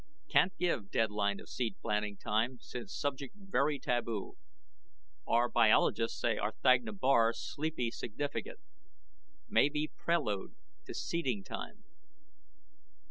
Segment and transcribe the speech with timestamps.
[0.29, 4.33] CAN'T GIVE DEADLINE OF SEED PLANTING TIME SINCE SUBJECT VERY TABOO.
[5.27, 8.57] OUR BIOLOGISTS SAY R'THAGNA BAR SLEEPY SIGNIFICANT.
[9.47, 10.55] MAY BE PRELUDE
[10.87, 11.83] TO SEEDING TIME.